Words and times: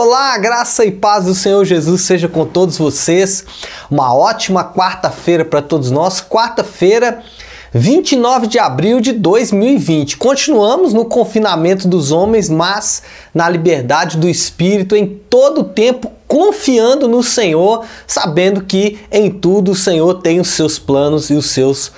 Olá, 0.00 0.38
graça 0.38 0.84
e 0.84 0.92
paz 0.92 1.24
do 1.24 1.34
Senhor 1.34 1.64
Jesus 1.64 2.02
seja 2.02 2.28
com 2.28 2.46
todos 2.46 2.78
vocês. 2.78 3.44
Uma 3.90 4.14
ótima 4.14 4.62
quarta-feira 4.62 5.44
para 5.44 5.60
todos 5.60 5.90
nós. 5.90 6.20
Quarta-feira, 6.20 7.20
29 7.74 8.46
de 8.46 8.60
abril 8.60 9.00
de 9.00 9.10
2020. 9.10 10.16
Continuamos 10.16 10.94
no 10.94 11.04
confinamento 11.04 11.88
dos 11.88 12.12
homens, 12.12 12.48
mas 12.48 13.02
na 13.34 13.48
liberdade 13.48 14.18
do 14.18 14.28
espírito 14.28 14.94
em 14.94 15.04
todo 15.28 15.62
o 15.62 15.64
tempo, 15.64 16.12
confiando 16.28 17.08
no 17.08 17.20
Senhor, 17.20 17.84
sabendo 18.06 18.62
que 18.62 19.00
em 19.10 19.28
tudo 19.28 19.72
o 19.72 19.74
Senhor 19.74 20.22
tem 20.22 20.38
os 20.38 20.50
seus 20.50 20.78
planos 20.78 21.28
e 21.28 21.34
os 21.34 21.50
seus 21.50 21.90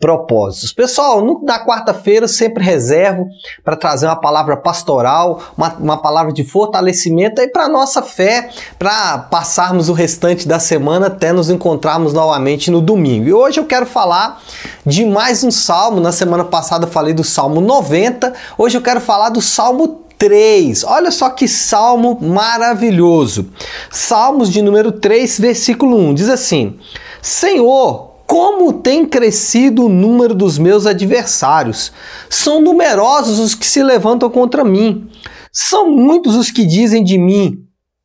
propósitos. 0.00 0.72
Pessoal, 0.72 1.24
no, 1.24 1.42
na 1.42 1.64
quarta-feira 1.64 2.28
sempre 2.28 2.62
reservo 2.62 3.28
para 3.64 3.76
trazer 3.76 4.06
uma 4.06 4.16
palavra 4.16 4.56
pastoral, 4.56 5.42
uma, 5.56 5.74
uma 5.74 5.96
palavra 5.96 6.32
de 6.32 6.44
fortalecimento 6.44 7.40
aí 7.40 7.48
para 7.48 7.68
nossa 7.68 8.02
fé, 8.02 8.50
para 8.78 9.18
passarmos 9.18 9.88
o 9.88 9.92
restante 9.92 10.46
da 10.46 10.58
semana 10.58 11.08
até 11.08 11.32
nos 11.32 11.50
encontrarmos 11.50 12.12
novamente 12.12 12.70
no 12.70 12.80
domingo. 12.80 13.28
E 13.28 13.32
hoje 13.32 13.58
eu 13.58 13.64
quero 13.64 13.86
falar 13.86 14.40
de 14.86 15.04
mais 15.04 15.42
um 15.42 15.50
salmo. 15.50 16.00
Na 16.00 16.12
semana 16.12 16.44
passada 16.44 16.86
eu 16.86 16.90
falei 16.90 17.12
do 17.12 17.24
Salmo 17.24 17.60
90, 17.60 18.32
hoje 18.56 18.78
eu 18.78 18.82
quero 18.82 19.00
falar 19.00 19.30
do 19.30 19.42
Salmo 19.42 20.04
3. 20.16 20.84
Olha 20.84 21.10
só 21.10 21.30
que 21.30 21.46
salmo 21.46 22.18
maravilhoso. 22.20 23.48
Salmos 23.90 24.50
de 24.50 24.60
número 24.60 24.92
3, 24.92 25.38
versículo 25.38 25.96
1. 25.96 26.14
Diz 26.14 26.28
assim: 26.28 26.78
Senhor, 27.22 28.07
como 28.28 28.74
tem 28.74 29.06
crescido 29.06 29.86
o 29.86 29.88
número 29.88 30.34
dos 30.34 30.58
meus 30.58 30.84
adversários. 30.84 31.90
São 32.28 32.60
numerosos 32.60 33.38
os 33.38 33.54
que 33.54 33.66
se 33.66 33.82
levantam 33.82 34.28
contra 34.28 34.62
mim. 34.62 35.08
São 35.50 35.90
muitos 35.90 36.36
os 36.36 36.50
que 36.50 36.66
dizem 36.66 37.02
de 37.02 37.16
mim: 37.16 37.56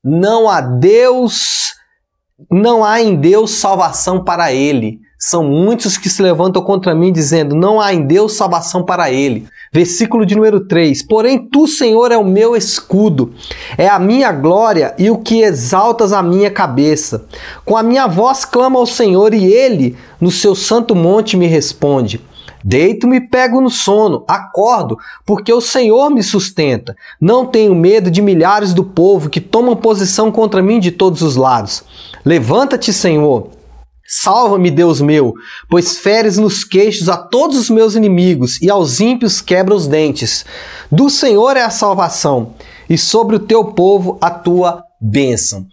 não 0.02 0.50
há 0.50 0.62
Deus, 0.62 1.74
não 2.50 2.86
há 2.86 3.02
em 3.02 3.18
Deus 3.18 3.52
salvação 3.52 4.24
para 4.24 4.54
ele. 4.54 5.03
São 5.26 5.42
muitos 5.42 5.98
que 5.98 6.10
se 6.10 6.22
levantam 6.22 6.62
contra 6.62 6.94
mim, 6.94 7.10
dizendo: 7.10 7.56
Não 7.56 7.80
há 7.80 7.94
em 7.94 8.06
Deus 8.06 8.34
salvação 8.34 8.84
para 8.84 9.10
ele. 9.10 9.48
Versículo 9.72 10.26
de 10.26 10.36
número 10.36 10.68
3: 10.68 11.02
Porém, 11.04 11.48
tu, 11.48 11.66
Senhor, 11.66 12.12
é 12.12 12.18
o 12.18 12.26
meu 12.26 12.58
escudo, 12.58 13.34
é 13.78 13.88
a 13.88 13.98
minha 13.98 14.34
glória 14.34 14.94
e 15.00 15.10
o 15.10 15.20
que 15.20 15.42
exaltas 15.42 16.12
a 16.12 16.22
minha 16.22 16.52
cabeça. 16.52 17.24
Com 17.64 17.78
a 17.78 17.82
minha 17.82 18.06
voz 18.06 18.44
clamo 18.44 18.78
ao 18.78 18.86
Senhor 18.86 19.34
e 19.34 19.46
ele, 19.46 19.96
no 20.20 20.30
seu 20.30 20.54
santo 20.54 20.94
monte, 20.94 21.38
me 21.38 21.48
responde. 21.48 22.20
Deito-me 22.62 23.22
pego 23.22 23.62
no 23.62 23.70
sono, 23.70 24.26
acordo, 24.28 24.98
porque 25.26 25.54
o 25.54 25.62
Senhor 25.62 26.10
me 26.10 26.22
sustenta. 26.22 26.98
Não 27.20 27.46
tenho 27.46 27.74
medo 27.74 28.12
de 28.12 28.22
milhares 28.22 28.74
do 28.74 28.84
povo 28.84 29.30
que 29.30 29.40
tomam 29.40 29.74
posição 29.74 30.30
contra 30.34 30.62
mim 30.62 30.82
de 30.82 30.92
todos 30.92 31.22
os 31.22 31.38
lados. 31.38 31.82
Levanta-te, 32.26 32.92
Senhor 32.92 33.63
Salva-me, 34.06 34.70
Deus 34.70 35.00
meu, 35.00 35.34
pois 35.70 35.98
feres 35.98 36.38
nos 36.38 36.64
queixos 36.64 37.08
a 37.08 37.18
todos 37.18 37.58
os 37.58 37.70
meus 37.70 37.96
inimigos 37.96 38.62
e 38.62 38.70
aos 38.70 39.00
ímpios 39.00 39.42
quebra 39.42 39.74
os 39.74 39.88
dentes. 39.88 40.46
Do 40.92 41.10
Senhor 41.10 41.56
é 41.56 41.64
a 41.64 41.70
salvação, 41.70 42.54
e 42.90 42.98
sobre 42.98 43.36
o 43.38 43.40
teu 43.40 43.66
povo 43.66 44.18
a 44.22 44.30
tua 44.30 44.84
bênção. 45.00 45.66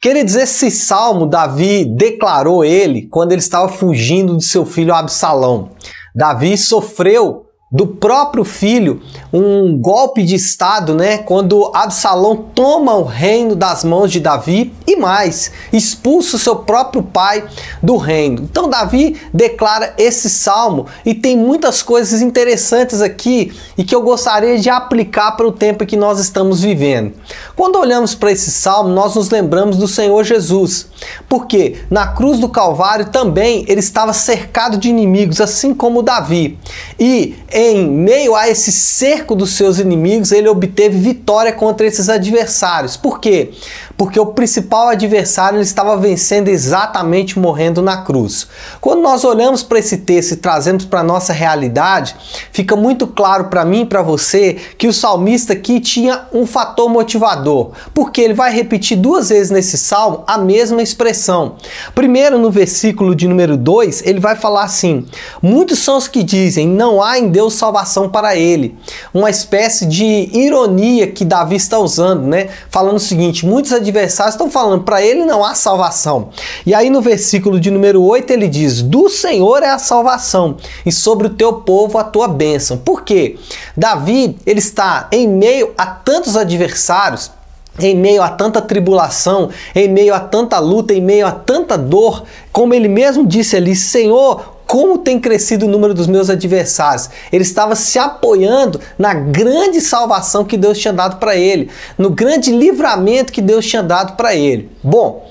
Queridos, 0.00 0.36
esse 0.36 0.70
salmo 0.70 1.26
Davi 1.26 1.84
declarou 1.84 2.64
ele 2.64 3.08
quando 3.08 3.32
ele 3.32 3.40
estava 3.40 3.68
fugindo 3.68 4.36
de 4.36 4.44
seu 4.44 4.66
filho 4.66 4.94
Absalão. 4.94 5.70
Davi 6.14 6.56
sofreu 6.56 7.45
do 7.70 7.84
próprio 7.84 8.44
filho, 8.44 9.02
um 9.32 9.76
golpe 9.76 10.22
de 10.22 10.36
estado, 10.36 10.94
né? 10.94 11.18
Quando 11.18 11.72
Absalão 11.74 12.36
toma 12.54 12.94
o 12.94 13.02
reino 13.02 13.56
das 13.56 13.82
mãos 13.82 14.12
de 14.12 14.20
Davi 14.20 14.72
e 14.86 14.94
mais, 14.94 15.50
expulsa 15.72 16.36
o 16.36 16.38
seu 16.38 16.56
próprio 16.56 17.02
pai 17.02 17.44
do 17.82 17.96
reino. 17.96 18.42
Então 18.44 18.70
Davi 18.70 19.20
declara 19.34 19.94
esse 19.98 20.30
salmo 20.30 20.86
e 21.04 21.12
tem 21.12 21.36
muitas 21.36 21.82
coisas 21.82 22.22
interessantes 22.22 23.02
aqui 23.02 23.52
e 23.76 23.82
que 23.82 23.94
eu 23.94 24.02
gostaria 24.02 24.58
de 24.60 24.70
aplicar 24.70 25.32
para 25.32 25.46
o 25.46 25.52
tempo 25.52 25.84
que 25.84 25.96
nós 25.96 26.20
estamos 26.20 26.60
vivendo. 26.60 27.14
Quando 27.56 27.78
olhamos 27.78 28.14
para 28.14 28.30
esse 28.30 28.50
salmo, 28.50 28.90
nós 28.90 29.14
nos 29.14 29.30
lembramos 29.30 29.78
do 29.78 29.88
Senhor 29.88 30.22
Jesus, 30.22 30.88
porque 31.26 31.78
na 31.90 32.06
cruz 32.08 32.38
do 32.38 32.50
Calvário 32.50 33.06
também 33.06 33.64
ele 33.66 33.80
estava 33.80 34.12
cercado 34.12 34.76
de 34.76 34.90
inimigos, 34.90 35.40
assim 35.40 35.72
como 35.72 36.02
Davi. 36.02 36.58
E 37.00 37.34
em 37.50 37.88
meio 37.88 38.36
a 38.36 38.46
esse 38.46 38.70
cerco 38.70 39.34
dos 39.34 39.54
seus 39.54 39.78
inimigos, 39.78 40.32
ele 40.32 40.50
obteve 40.50 40.98
vitória 40.98 41.50
contra 41.50 41.86
esses 41.86 42.10
adversários. 42.10 42.94
Por 42.94 43.20
quê? 43.20 43.52
Porque 43.96 44.20
o 44.20 44.26
principal 44.26 44.88
adversário 44.88 45.56
ele 45.56 45.64
estava 45.64 45.96
vencendo 45.96 46.48
exatamente 46.48 47.38
morrendo 47.38 47.80
na 47.80 48.02
cruz. 48.02 48.46
Quando 48.82 49.00
nós 49.00 49.24
olhamos 49.24 49.62
para 49.62 49.78
esse 49.78 49.98
texto 49.98 50.32
e 50.32 50.36
trazemos 50.36 50.84
para 50.84 51.00
a 51.00 51.04
nossa 51.04 51.32
realidade, 51.32 52.14
fica 52.52 52.76
muito 52.76 53.06
claro 53.06 53.44
para 53.44 53.64
mim 53.64 53.80
e 53.80 53.86
para 53.86 54.02
você 54.02 54.58
que 54.76 54.86
o 54.86 54.92
salmista 54.92 55.54
aqui 55.54 55.80
tinha 55.80 56.26
um 56.34 56.44
fator 56.44 56.90
motivador, 56.90 57.45
porque 57.94 58.20
ele 58.20 58.34
vai 58.34 58.52
repetir 58.52 58.98
duas 58.98 59.30
vezes 59.30 59.50
nesse 59.50 59.78
salmo 59.78 60.24
a 60.26 60.36
mesma 60.36 60.82
expressão. 60.82 61.56
Primeiro, 61.94 62.38
no 62.38 62.50
versículo 62.50 63.14
de 63.14 63.26
número 63.26 63.56
2, 63.56 64.02
ele 64.04 64.20
vai 64.20 64.36
falar 64.36 64.64
assim: 64.64 65.06
Muitos 65.40 65.78
são 65.78 65.96
os 65.96 66.06
que 66.06 66.22
dizem, 66.22 66.68
não 66.68 67.02
há 67.02 67.18
em 67.18 67.28
Deus 67.28 67.46
deu 67.46 67.50
salvação 67.50 68.08
para 68.08 68.36
ele. 68.36 68.76
Uma 69.14 69.30
espécie 69.30 69.86
de 69.86 70.28
ironia 70.32 71.06
que 71.06 71.24
Davi 71.24 71.56
está 71.56 71.78
usando, 71.78 72.26
né? 72.26 72.48
Falando 72.70 72.96
o 72.96 73.00
seguinte: 73.00 73.46
muitos 73.46 73.72
adversários 73.72 74.34
estão 74.34 74.50
falando, 74.50 74.82
para 74.82 75.02
ele 75.02 75.24
não 75.24 75.44
há 75.44 75.54
salvação. 75.54 76.30
E 76.64 76.74
aí 76.74 76.90
no 76.90 77.00
versículo 77.00 77.60
de 77.60 77.70
número 77.70 78.02
8 78.02 78.30
ele 78.32 78.48
diz: 78.48 78.82
Do 78.82 79.08
Senhor 79.08 79.62
é 79.62 79.70
a 79.70 79.78
salvação, 79.78 80.56
e 80.84 80.90
sobre 80.90 81.28
o 81.28 81.30
teu 81.30 81.52
povo 81.54 81.98
a 81.98 82.04
tua 82.04 82.28
bênção. 82.28 82.76
Por 82.76 83.02
quê? 83.02 83.38
Davi, 83.76 84.36
ele 84.44 84.58
está 84.58 85.08
em 85.12 85.28
meio 85.28 85.72
a 85.78 85.86
tantos 85.86 86.36
adversários, 86.36 87.30
em 87.78 87.96
meio 87.96 88.22
a 88.22 88.28
tanta 88.28 88.60
tribulação, 88.60 89.50
em 89.74 89.88
meio 89.88 90.14
a 90.14 90.20
tanta 90.20 90.58
luta, 90.58 90.94
em 90.94 91.00
meio 91.00 91.26
a 91.26 91.32
tanta 91.32 91.76
dor, 91.76 92.24
como 92.52 92.74
ele 92.74 92.88
mesmo 92.88 93.26
disse 93.26 93.56
ali: 93.56 93.74
Senhor, 93.74 94.56
como 94.66 94.98
tem 94.98 95.20
crescido 95.20 95.66
o 95.66 95.68
número 95.68 95.94
dos 95.94 96.06
meus 96.06 96.28
adversários. 96.28 97.08
Ele 97.32 97.44
estava 97.44 97.74
se 97.74 97.98
apoiando 97.98 98.80
na 98.98 99.14
grande 99.14 99.80
salvação 99.80 100.44
que 100.44 100.56
Deus 100.56 100.78
tinha 100.78 100.92
dado 100.92 101.18
para 101.18 101.36
ele, 101.36 101.70
no 101.96 102.10
grande 102.10 102.50
livramento 102.50 103.32
que 103.32 103.40
Deus 103.40 103.64
tinha 103.66 103.82
dado 103.82 104.16
para 104.16 104.34
ele. 104.34 104.70
Bom, 104.82 105.26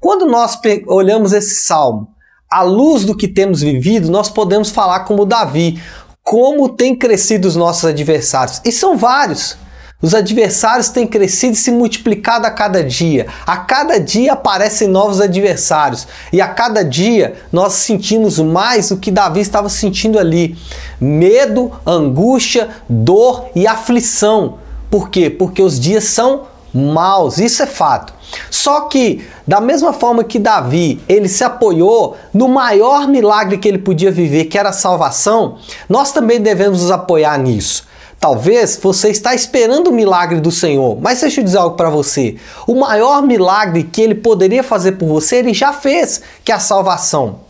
quando 0.00 0.26
nós 0.26 0.58
olhamos 0.86 1.32
esse 1.32 1.56
salmo, 1.56 2.08
à 2.50 2.62
luz 2.62 3.04
do 3.04 3.16
que 3.16 3.26
temos 3.26 3.60
vivido, 3.60 4.10
nós 4.10 4.30
podemos 4.30 4.70
falar 4.70 5.00
como 5.00 5.26
Davi, 5.26 5.82
como 6.22 6.68
tem 6.68 6.94
crescido 6.94 7.48
os 7.48 7.56
nossos 7.56 7.84
adversários. 7.84 8.60
E 8.64 8.70
são 8.70 8.96
vários. 8.96 9.56
Os 10.00 10.14
adversários 10.14 10.90
têm 10.90 11.06
crescido 11.06 11.54
e 11.54 11.56
se 11.56 11.70
multiplicado 11.70 12.46
a 12.46 12.50
cada 12.50 12.84
dia. 12.84 13.28
A 13.46 13.56
cada 13.56 13.98
dia 13.98 14.34
aparecem 14.34 14.88
novos 14.88 15.22
adversários. 15.22 16.06
E 16.30 16.38
a 16.38 16.48
cada 16.48 16.84
dia 16.84 17.34
nós 17.50 17.72
sentimos 17.74 18.38
mais 18.38 18.90
o 18.90 18.98
que 18.98 19.10
Davi 19.10 19.40
estava 19.40 19.70
sentindo 19.70 20.18
ali: 20.18 20.54
medo, 21.00 21.72
angústia, 21.86 22.68
dor 22.86 23.46
e 23.54 23.66
aflição. 23.66 24.58
Por 24.90 25.08
quê? 25.08 25.30
Porque 25.30 25.62
os 25.62 25.80
dias 25.80 26.04
são 26.04 26.42
maus, 26.74 27.38
isso 27.38 27.62
é 27.62 27.66
fato. 27.66 28.12
Só 28.50 28.82
que, 28.82 29.26
da 29.46 29.62
mesma 29.62 29.94
forma 29.94 30.22
que 30.24 30.38
Davi, 30.38 31.00
ele 31.08 31.28
se 31.28 31.42
apoiou 31.42 32.16
no 32.34 32.48
maior 32.48 33.08
milagre 33.08 33.56
que 33.56 33.66
ele 33.66 33.78
podia 33.78 34.12
viver, 34.12 34.44
que 34.44 34.58
era 34.58 34.68
a 34.68 34.74
salvação, 34.74 35.56
nós 35.88 36.12
também 36.12 36.40
devemos 36.40 36.82
nos 36.82 36.90
apoiar 36.90 37.38
nisso. 37.38 37.86
Talvez 38.18 38.78
você 38.82 39.10
está 39.10 39.34
esperando 39.34 39.88
o 39.88 39.92
milagre 39.92 40.40
do 40.40 40.50
Senhor, 40.50 40.98
mas 41.00 41.20
deixa 41.20 41.40
eu 41.40 41.44
dizer 41.44 41.58
algo 41.58 41.76
para 41.76 41.90
você. 41.90 42.36
O 42.66 42.74
maior 42.74 43.22
milagre 43.22 43.84
que 43.84 44.00
ele 44.00 44.14
poderia 44.14 44.62
fazer 44.62 44.92
por 44.92 45.06
você, 45.06 45.36
ele 45.36 45.52
já 45.52 45.72
fez, 45.72 46.22
que 46.44 46.50
é 46.50 46.54
a 46.54 46.60
salvação. 46.60 47.40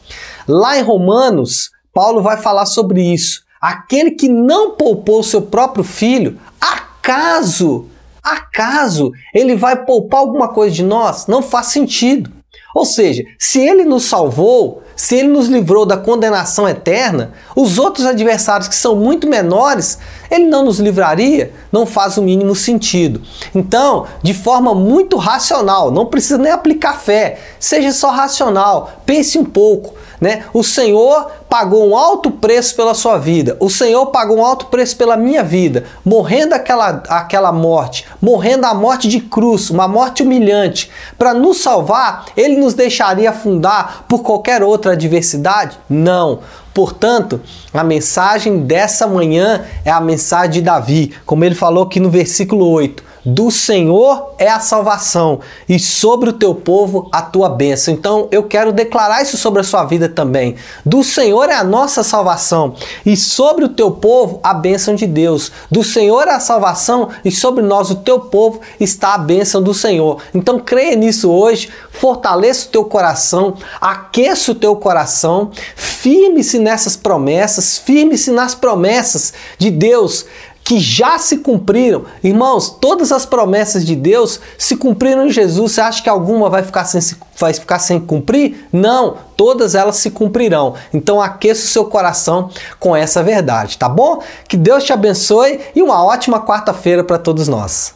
Lá 0.47 0.79
em 0.79 0.83
Romanos, 0.83 1.71
Paulo 1.95 2.21
vai 2.21 2.37
falar 2.37 2.67
sobre 2.67 3.01
isso. 3.01 3.45
Aquele 3.61 4.11
que 4.11 4.29
não 4.29 4.73
poupou 4.73 5.23
seu 5.23 5.43
próprio 5.43 5.83
filho, 5.83 6.39
acaso, 6.61 7.87
acaso 8.23 9.13
ele 9.33 9.57
vai 9.57 9.85
poupar 9.85 10.21
alguma 10.21 10.49
coisa 10.49 10.75
de 10.75 10.83
nós? 10.83 11.27
Não 11.27 11.43
faz 11.43 11.69
sentido. 11.69 12.36
Ou 12.77 12.85
seja, 12.85 13.25
se 13.39 13.59
ele 13.59 13.87
nos 13.87 14.05
salvou, 14.05 14.83
se 14.95 15.15
ele 15.17 15.29
nos 15.29 15.49
livrou 15.49 15.87
da 15.87 15.97
condenação 15.97 16.69
eterna, 16.69 17.33
os 17.57 17.79
outros 17.79 18.05
adversários 18.05 18.69
que 18.69 18.75
são 18.75 18.95
muito 18.95 19.27
menores, 19.27 19.99
ele 20.31 20.45
não 20.45 20.63
nos 20.63 20.79
livraria? 20.79 21.55
Não 21.73 21.87
faz 21.87 22.19
o 22.19 22.23
mínimo 22.23 22.55
sentido. 22.55 23.23
Então, 23.55 24.05
de 24.23 24.35
forma 24.35 24.75
muito 24.75 25.17
racional, 25.17 25.91
não 25.91 26.05
precisa 26.05 26.37
nem 26.37 26.53
aplicar 26.53 27.01
fé, 27.01 27.39
seja 27.59 27.93
só 27.93 28.11
racional, 28.11 29.01
pense 29.07 29.39
um 29.39 29.45
pouco. 29.45 29.95
Né? 30.21 30.45
O 30.53 30.63
Senhor 30.63 31.31
pagou 31.49 31.89
um 31.89 31.97
alto 31.97 32.31
preço 32.31 32.75
pela 32.75 32.95
sua 32.95 33.19
vida. 33.19 33.57
O 33.61 33.69
Senhor 33.71 34.07
pagou 34.07 34.39
um 34.39 34.45
alto 34.45 34.67
preço 34.67 34.97
pela 34.97 35.17
minha 35.17 35.43
vida, 35.43 35.85
morrendo 36.05 36.55
aquela, 36.55 37.03
aquela 37.09 37.53
morte, 37.53 38.07
morrendo 38.21 38.67
a 38.67 38.75
morte 38.75 39.09
de 39.09 39.21
cruz, 39.21 39.71
uma 39.71 39.89
morte 39.89 40.23
humilhante. 40.23 40.91
Para 41.19 41.35
nos 41.35 41.59
salvar, 41.59 42.27
ele 42.37 42.57
nos 42.57 42.75
deixaria 42.75 43.31
afundar 43.31 44.05
por 44.09 44.23
qualquer 44.23 44.63
outra 44.63 44.93
adversidade? 44.93 45.79
Não. 45.89 46.41
Portanto, 46.75 47.41
a 47.73 47.83
mensagem 47.83 48.59
dessa 48.59 49.07
manhã 49.07 49.65
é 49.85 49.91
a 49.91 50.01
mensagem 50.01 50.51
de 50.51 50.63
Davi, 50.63 51.15
como 51.25 51.43
ele 51.43 51.55
falou 51.55 51.85
aqui 51.85 51.99
no 51.99 52.11
versículo 52.11 52.69
8 52.69 53.16
do 53.27 53.51
Senhor 53.51 54.35
é 54.39 54.49
a 54.49 54.61
salvação 54.61 55.41
e 55.69 55.81
sobre 55.81 56.31
o 56.31 56.33
teu 56.33 56.55
povo 56.55 57.09
a 57.11 57.21
tua 57.21 57.49
bênção. 57.49 57.93
Então 57.93 58.29
eu 58.31 58.45
quero 58.45 58.73
declarar 58.73 59.21
isso 59.21 59.37
sobre 59.37 59.61
a 59.61 59.65
sua 59.65 59.85
vida 59.85 60.09
também. 60.09 60.55
Do 60.85 61.03
Senhor 61.03 61.51
é 61.51 61.55
a 61.55 61.65
nossa 61.65 62.05
salvação 62.05 62.75
e 63.05 63.17
sobre 63.17 63.65
o 63.65 63.69
teu 63.69 63.91
povo 63.91 64.39
a 64.45 64.55
bênção 64.55 64.95
de 64.95 65.09
Deus. 65.09 65.51
Do 65.69 65.83
Senhor 65.83 66.29
é 66.29 66.35
a 66.35 66.41
salvação 66.41 67.09
e 67.25 67.33
sobre 67.33 67.65
nós, 67.65 67.91
o 67.91 67.97
teu 67.97 68.21
povo, 68.21 68.61
está 68.79 69.15
a 69.15 69.19
bênção 69.19 69.61
do 69.61 69.75
Senhor. 69.75 70.23
Então 70.33 70.61
creia 70.61 70.95
nisso 70.95 71.29
hoje, 71.29 71.69
fortaleça 71.91 72.69
o 72.69 72.71
teu 72.71 72.85
coração, 72.85 73.55
aqueça 73.81 74.53
o 74.53 74.55
teu 74.55 74.77
coração, 74.77 75.51
firme-se 75.75 76.61
nessas 76.61 76.97
promessas, 76.97 77.77
firme-se 77.77 78.31
nas 78.31 78.55
promessas 78.55 79.35
de 79.59 79.71
Deus 79.71 80.27
que 80.67 80.81
já 80.81 81.17
se 81.17 81.39
cumpriram. 81.39 82.07
Irmãos, 82.25 82.69
todas 82.69 83.13
as 83.13 83.25
promessas 83.25 83.87
de 83.87 83.95
Deus 83.95 84.41
se 84.59 84.77
cumpriram 84.77 85.27
em 85.27 85.31
Jesus. 85.31 85.71
Você 85.71 85.81
acha 85.81 86.03
que 86.03 86.09
alguma 86.09 86.51
vai 86.51 86.65
ficar 86.65 86.85
sem, 86.85 87.01
vai 87.39 87.55
ficar 87.55 87.79
sem 87.79 88.01
cumprir? 88.01 88.67
Não, 88.73 89.17
todas 89.37 89.77
elas 89.77 89.95
se 89.95 90.11
cumprirão. 90.11 90.75
Então 90.93 91.23
aqueça 91.23 91.63
o 91.63 91.69
seu 91.69 91.85
coração 91.85 92.51
com 92.81 92.97
essa 92.97 93.23
verdade, 93.23 93.79
tá 93.79 93.89
bom? 93.89 94.21
Que 94.49 94.57
Deus 94.57 94.83
te 94.83 94.93
abençoe 94.93 95.61
e 95.73 95.81
uma 95.81 96.05
ótima 96.05 96.45
quarta-feira 96.45 97.05
para 97.05 97.17
todos 97.17 97.47
nós. 97.47 97.95